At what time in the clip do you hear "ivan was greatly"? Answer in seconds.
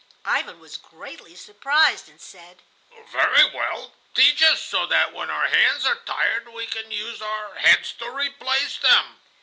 0.25-1.35